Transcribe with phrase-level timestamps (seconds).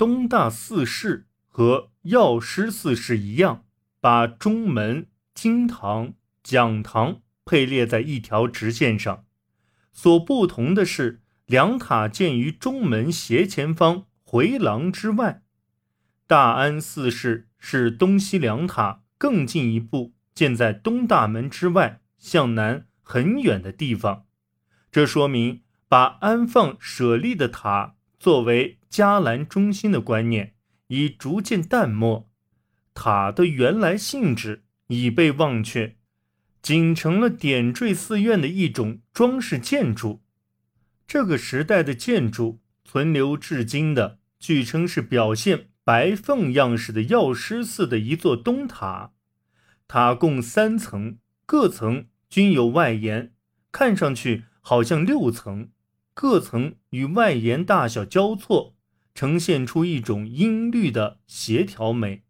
[0.00, 3.66] 东大寺事和药师寺事一样，
[4.00, 9.26] 把中门、经堂、讲堂配列在一条直线上。
[9.92, 15.42] 所不同的是，两塔建于中门斜前方回廊之外。
[16.26, 24.24] 大安寺事是东西两塔更进一步建在东大门之外向南很远的地方。
[24.90, 30.54] 这说明把安放舍利的塔作为伽蓝中心的观念
[30.88, 32.30] 已逐渐淡漠，
[32.94, 35.96] 塔的原来性质已被忘却，
[36.60, 40.20] 仅成了点缀寺院的一种装饰建筑。
[41.06, 49.12] 这个时代的建筑存留至今的，据称是表现白凤样式的药师寺的一座东塔，
[49.88, 51.16] 塔共三层，
[51.46, 53.32] 各层均有外檐，
[53.72, 54.44] 看上去。
[54.62, 55.70] 好像六层，
[56.20, 58.74] 各层与外檐大小交错，
[59.14, 62.24] 呈现出一种音律的协调美。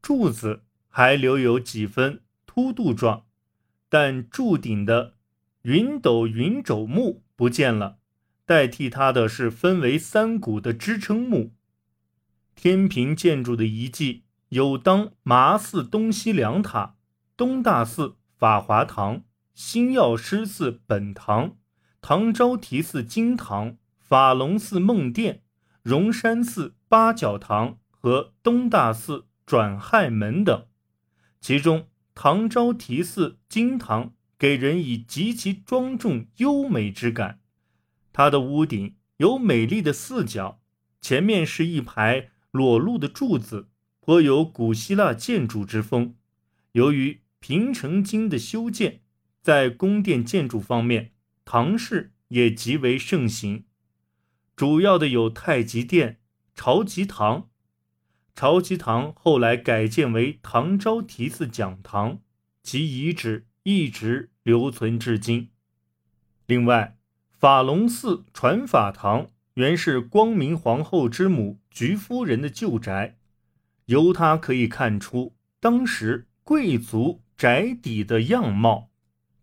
[0.00, 3.26] 柱子还留有几分凸度状，
[3.90, 5.16] 但柱顶的
[5.60, 7.98] 云斗云肘木不见了，
[8.46, 11.52] 代替它的是分为三股的支撑木。
[12.54, 16.96] 天平建筑的遗迹有当麻寺东西两塔、
[17.36, 19.24] 东大寺法华堂。
[19.52, 21.57] 新药师寺本堂、
[22.00, 25.42] 唐招提寺金堂、法隆寺梦殿、
[25.82, 30.66] 荣山寺八角堂和东大寺转亥门等。
[31.40, 37.40] 其中，唐招提寺金堂给人以极其庄重优美之感。
[38.12, 40.60] 它的屋顶有美丽的四角，
[41.00, 43.68] 前面是一排裸露的柱子，
[44.00, 46.14] 颇有古希腊建筑之风。
[46.72, 49.00] 由于平城京的修建。
[49.40, 51.12] 在宫殿建筑方面，
[51.50, 53.64] 唐氏也极为盛行。
[54.54, 56.20] 主要的有太极殿、
[56.54, 57.48] 朝吉堂。
[58.34, 62.18] 朝吉堂后来改建为唐招提寺讲堂，
[62.62, 65.48] 其遗址一直留存至今。
[66.44, 66.98] 另外，
[67.30, 73.16] 法隆寺传法堂原是光明皇后之母菊夫人的旧宅，
[73.86, 78.90] 由它可以看出当时贵族宅邸的样貌。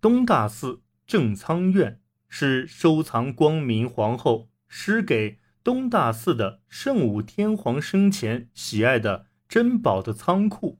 [0.00, 10.78] 东大寺正仓院是收藏光明皇后施给东大寺的圣武天皇生前喜爱的珍宝的仓库。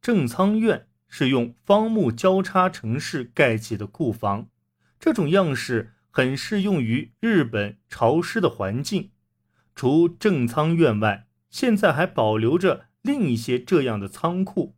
[0.00, 4.48] 正仓院是用方木交叉城式盖起的库房，
[5.00, 9.10] 这种样式很适用于日本潮湿的环境。
[9.74, 14.76] 除正仓院外，现在还保留着另一些这样的仓库。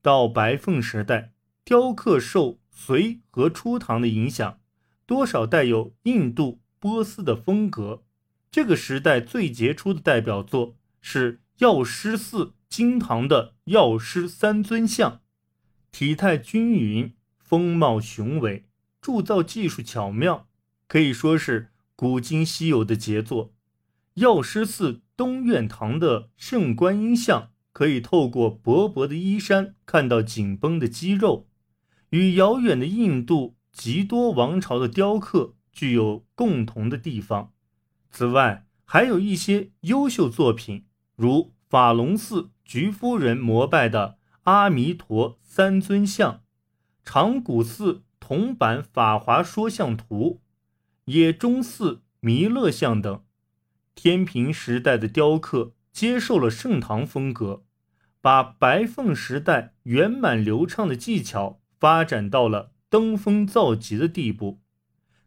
[0.00, 2.61] 到白凤时代，雕刻受。
[2.72, 4.58] 隋和初唐的影响，
[5.06, 8.02] 多少带有印度、波斯的风格。
[8.50, 15.20] 这个时代最杰出的代表作是药师寺金堂的药师三尊像，
[15.90, 18.66] 体态均匀，风貌雄伟，
[19.00, 20.48] 铸造技术巧妙，
[20.88, 23.54] 可以说是古今稀有的杰作。
[24.14, 31.48] 药师寺东院堂的圣观音像，可以透过薄薄的衣衫看到紧绷的肌肉。
[32.12, 37.52] 与遥远的印度极多王朝的雕刻具有共同的地方。
[38.10, 40.84] 此外，还有一些优秀作品，
[41.16, 46.42] 如法隆寺菊夫人膜拜的阿弥陀三尊像、
[47.02, 50.42] 长谷寺铜版法华说像图、
[51.06, 53.24] 野中寺弥勒像等。
[53.94, 57.64] 天平时代的雕刻接受了盛唐风格，
[58.20, 61.61] 把白凤时代圆满流畅的技巧。
[61.82, 64.60] 发展到了登峰造极的地步，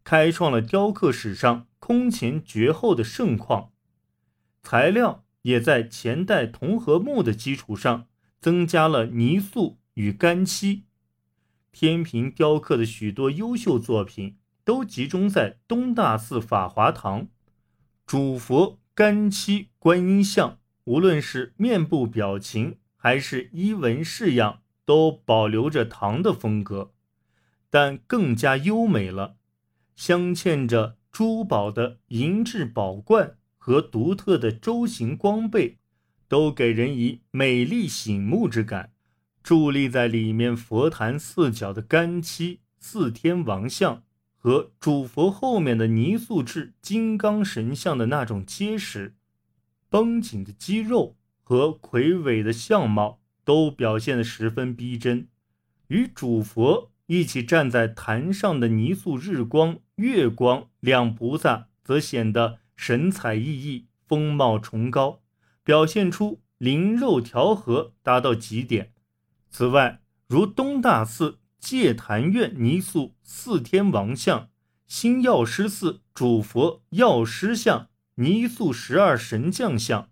[0.06, 3.74] 开创了雕刻史上空前绝后的盛况。
[4.64, 8.08] 材料也在前代铜和木的基础上
[8.40, 10.86] 增加了泥塑与干漆。
[11.74, 17.28] 天平雕刻的许多优秀作品都集中在东大寺法华堂，
[18.06, 24.62] 主佛干漆观音像，无论是面部表情还是衣纹式样。
[24.86, 26.94] 都保留着唐的风格，
[27.70, 29.38] 但更加优美了。
[29.96, 35.80] 镶嵌着珠宝的银质宝冠和独特的舟形光背，
[36.28, 38.92] 都给人以美丽醒目之感。
[39.44, 44.04] 伫立在里面佛坛四角的干漆四天王像
[44.38, 49.16] 和主佛后面的泥塑制金刚神像的那种结实、
[49.90, 53.22] 绷紧的肌肉和魁伟的相貌。
[53.46, 55.30] 都表现得十分逼真，
[55.88, 65.22] 与主佛一起站在坛上的泥塑日光、月光两菩萨，则显得神采奕奕、风貌崇高，
[65.64, 68.92] 表现出灵肉调和，达到极点。
[69.50, 74.50] 此外，如东大寺戒坛院泥塑四天王像、
[74.88, 80.10] 新药师寺主佛药师像泥塑十二神将像、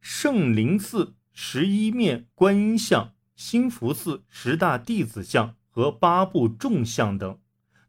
[0.00, 7.38] 圣灵寺十一面观音像、兴福寺十大弟子像和八部众像等，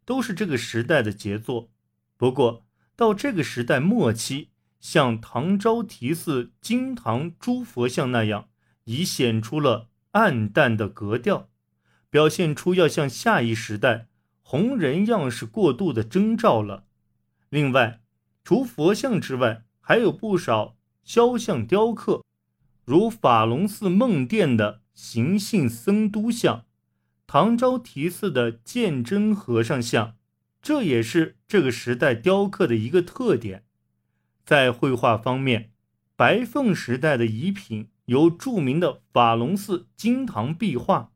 [0.05, 1.69] 都是这个时代的杰作。
[2.17, 2.65] 不过，
[2.95, 4.49] 到这个时代末期，
[4.79, 8.49] 像唐招提寺金堂诸佛像那样，
[8.85, 11.49] 已显出了暗淡的格调。
[12.09, 14.07] 表现出要向下一时代
[14.41, 16.85] 红人样式过渡的征兆了。
[17.49, 18.01] 另外，
[18.43, 22.23] 除佛像之外，还有不少肖像雕刻，
[22.83, 26.65] 如法隆寺梦殿的行信僧都像，
[27.27, 30.15] 唐招提寺的鉴真和尚像，
[30.61, 33.65] 这也是这个时代雕刻的一个特点。
[34.43, 35.71] 在绘画方面，
[36.15, 41.11] 白凤时代的遗品有著名的法隆寺金堂壁画。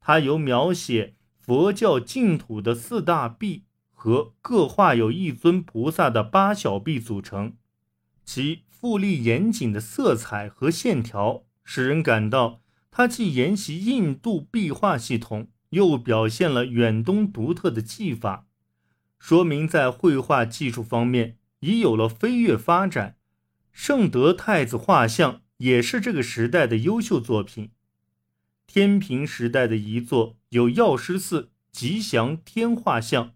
[0.00, 7.54] 它由描写佛教净土的四大壁和各画有一尊菩萨的八小壁组成，
[8.24, 18.48] 其富丽严谨的色彩和线条，使人感到它既沿袭印度壁画系统，又表现了远东独特的技法，
[19.20, 23.18] 说明在绘画技术方面已有了飞跃发展。
[23.70, 27.70] 圣德太子画像也是这个时代的优秀作品。
[28.66, 33.34] 天平时代的遗作有药师寺吉祥天画像、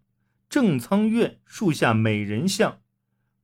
[0.48, 2.80] 正仓院树下美人像、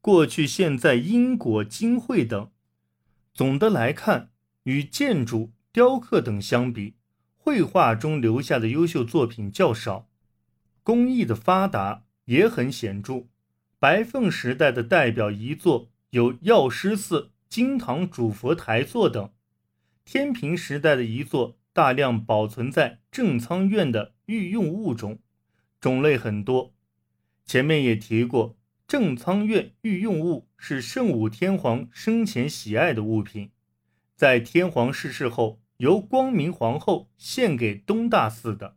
[0.02, 2.50] 过去现在因果金会等。
[3.32, 4.28] 总的来看，
[4.64, 6.96] 与建筑、雕刻等相比，
[7.38, 10.10] 绘画中留下的优秀作品较少。
[10.82, 13.28] 工艺的发达也很显著。
[13.78, 19.30] 白凤时代的代表遗作有药师寺金堂主佛台座等。
[20.04, 21.56] 天平时代的遗作。
[21.74, 25.20] 大量保存在正仓院的御用物中，
[25.80, 26.74] 种类很多。
[27.46, 28.58] 前面也提过，
[28.92, 33.50] 正仓院御用物是圣武天皇生前喜爱的物品，
[34.14, 38.76] 在天皇逝世后，由光明皇后献给东大寺的。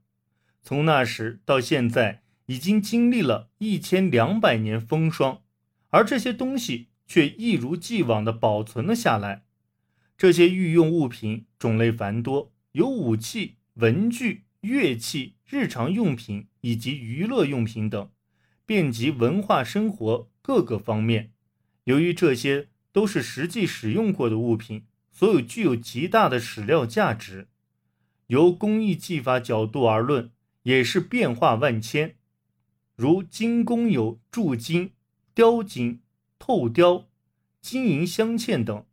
[0.61, 5.41] 从那时到现在，已经经历了一千两百年风霜，
[5.89, 9.43] 而这些东西却一如既往地保存了下来。
[10.17, 12.53] 这些御用物品种类繁多。
[12.71, 18.09] 有武器、文具、乐器、日常用品以及娱乐用品等，
[18.65, 21.31] 遍及文化生活各个方面。
[21.85, 27.47] 由于这些都是实际使用过的物品，所以具有极大的史料价值。
[28.27, 30.31] 由工艺技法角度而论，
[30.63, 32.15] 也是变化万千。
[32.95, 34.91] 如金工有铸金、
[35.33, 36.01] 雕金、
[36.39, 37.07] 透雕、
[37.61, 38.85] 金银镶嵌等；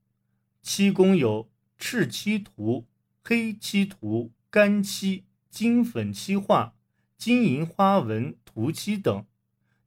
[0.62, 2.86] 漆工有赤漆涂。
[3.24, 6.74] 黑漆涂、干漆、金粉漆画、
[7.16, 9.26] 金银花纹涂漆等；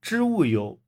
[0.05, 0.79] 织物有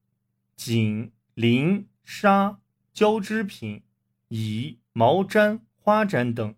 [0.55, 2.59] 锦、绫、纱、
[2.93, 3.81] 交织品、
[4.27, 6.53] 乙、毛毡、花毡等；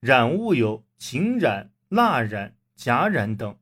[0.00, 3.54] 染物有秦染、蜡染、甲染等；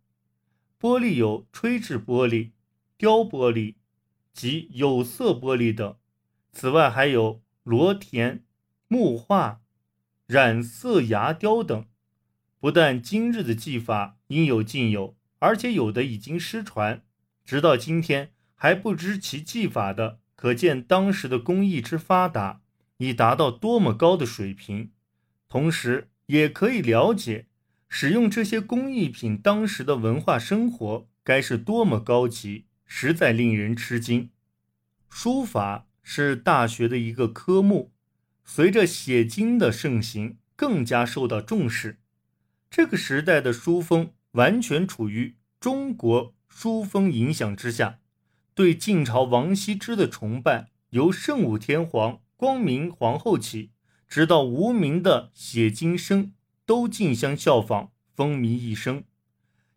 [0.80, 2.50] 玻璃有吹制玻璃、
[2.96, 3.76] 雕玻璃
[4.32, 5.96] 及有色玻璃等。
[6.50, 8.44] 此外，还有螺田、
[8.88, 9.62] 木画。
[10.26, 11.86] 染色牙雕等，
[12.58, 17.04] 不但今日的技法应有尽有，而且有的已经失传，
[17.44, 22.62] 直到今天还不知其技法的，可见当时的工艺之发达，
[22.96, 24.90] 已达到多么高的水平。
[25.48, 27.46] 同时，也可以了解
[27.88, 34.30] 使用这些工艺品当时的文化生活该是多么高级，实在令人吃惊。
[35.08, 37.92] 书法是大学的一个科目。
[38.46, 42.00] 随着写经的盛行，更加受到重视。
[42.70, 47.98] 这个时代的书风完全处于中国书风影响之下。
[48.54, 53.72] 对晋朝王羲之的崇拜，由圣武天皇、光明皇后起，
[54.06, 56.32] 直到无名的写经生，
[56.64, 59.02] 都竞相效仿，风靡一生。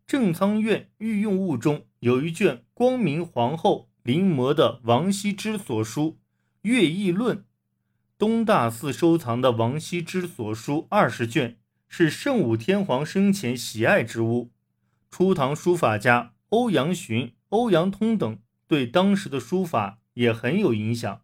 [0.06, 6.12] 正仓院御用物中有一卷光明皇后临摹的王羲之所书
[6.62, 7.38] 《乐毅论》。
[8.20, 11.58] 东大寺收藏的王羲之所书二十卷，
[11.88, 14.52] 是圣武天皇生前喜爱之物。
[15.10, 21.22] 初唐书法家欧阳询、欧阳通等对当时的书法也很有影响。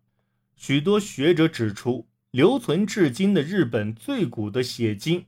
[0.55, 5.25] 许多学者指出，留存至今的日本最古的写经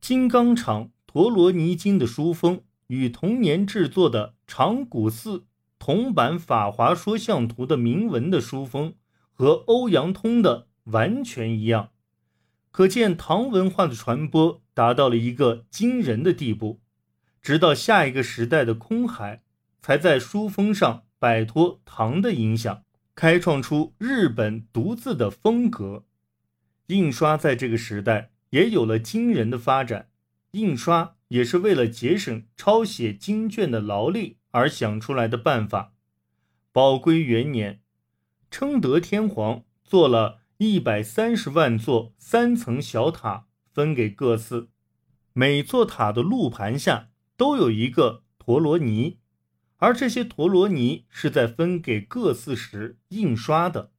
[0.00, 5.44] 金刚厂陀罗尼经的书风，与同年制作的长谷寺
[5.78, 8.94] 铜版《法华说像图》的铭文的书风。
[9.32, 11.92] 和欧阳通的完全一样，
[12.70, 16.78] 可见唐文化的传播达到了一个惊人的地步。
[17.42, 19.42] 直到下一个时代的空海，
[19.80, 26.04] 才在书风上摆脱唐的影响，开创出日本独自的风格。
[26.86, 30.08] 印刷在这个时代也有了惊人的发展，
[30.52, 35.92] 印刷也是为了节省抄写经卷的劳力而想出来的办法。
[36.72, 37.80] 宝龟元年。
[38.52, 44.70] 称德天皇做了一百三十万座三层小塔，分给各寺。
[45.32, 47.09] 每座塔的路盘下
[47.40, 49.16] 都有一个陀罗尼，
[49.78, 53.92] 而这些陀罗尼是在分给各寺时印刷的。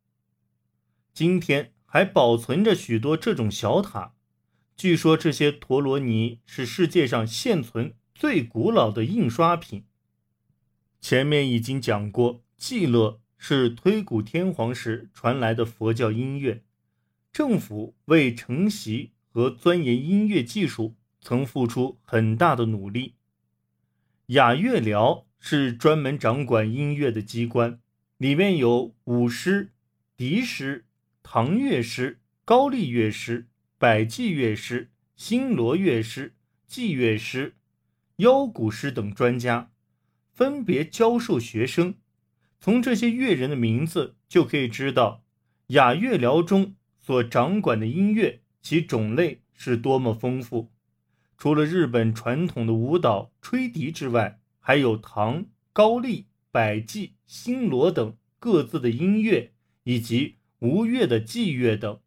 [1.12, 4.14] 今天还保存着许多这种小塔，
[4.78, 9.86] 据说这些陀罗尼是世界上现存最古老的印刷品。
[11.00, 13.20] 前面已经讲过，寂乐。
[13.44, 16.64] 是推古天皇时传来的佛教音乐，
[17.34, 23.16] 政府为承袭和钻研音乐技术，曾付出很大的努力。
[24.32, 27.82] 雅乐寮是专门掌管音乐的机关，
[28.16, 29.74] 里面有舞狮、
[30.16, 30.86] 笛师、
[31.22, 36.36] 唐乐师、高丽乐师、百济乐师、新罗乐师、
[36.66, 37.58] 祭乐师、
[38.18, 39.72] 腰鼓师等专家，
[40.32, 41.96] 分别教授学生。
[42.58, 45.26] 从这些乐人的名字就可以知道，
[45.68, 50.72] 雅乐寮中所掌管的音乐其种类是多么丰富。
[51.42, 59.52] 除了日本传统的舞蹈、吹笛之外，还有唐、高丽、百济、新罗等各自的音乐，
[59.86, 62.00] 以及吴越的祭乐等，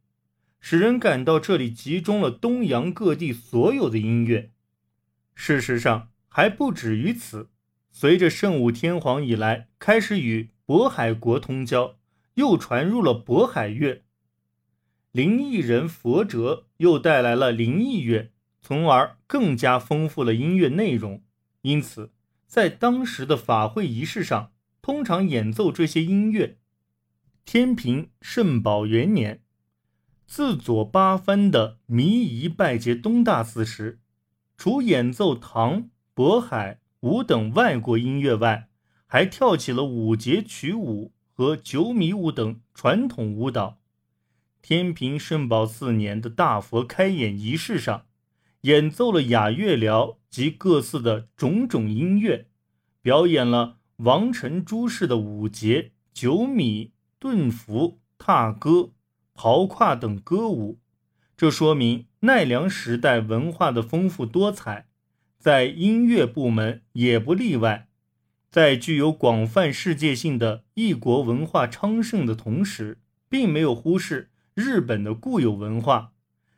[0.61, 4.53] 使人感到这里集中了东洋各地所有的音乐。
[5.35, 7.51] 事实上，还不止于此。
[7.91, 11.97] 随着圣武天皇以来开始与渤海国通交，
[12.35, 14.05] 又传入了渤海乐。
[15.11, 18.31] 灵异人佛哲又带来了灵异乐，
[18.67, 21.23] 从而更加丰富了音乐内容。
[21.61, 22.15] 因此，
[22.47, 26.57] 在当时的法会仪式上，通常演奏这些音乐。
[27.45, 29.43] 天平圣宝元年，
[30.27, 34.01] 自左八番的弥夷拜谒东大寺时，
[34.57, 36.81] 除演奏唐、渤海。
[37.01, 38.71] 五等外国音乐外，
[39.05, 43.79] 还跳起了五节曲舞和九米舞等传统舞蹈。
[44.63, 48.07] 天平圣宝四年的大佛开演仪式上，
[48.65, 52.47] 演奏了雅乐寮及各寺的种种音乐，
[53.03, 58.93] 表演了王臣诸氏的五节、九米、顿服、踏歌、
[59.35, 60.81] 刨胯等歌舞。
[61.37, 64.89] 这说明奈良时代文化的丰富多彩。
[65.39, 67.89] 在音乐部门也不例外，
[68.51, 76.13] 在具有广泛世界性的异国文化昌盛的同时，并没有忽视日本的固有文化。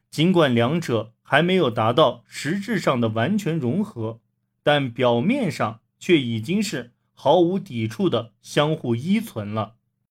[0.08, 4.20] 尽管两者还没有达到实质上的完全融合，
[4.62, 9.75] 但表面上却已经是毫无抵触的相互依存了。